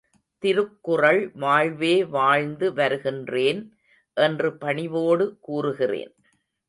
[0.43, 3.61] திருக்குறள் வாழ்வே வாழ்ந்து வருகின்றேன்
[4.17, 6.13] என்று பணிவோடு கூறுகிறேன்.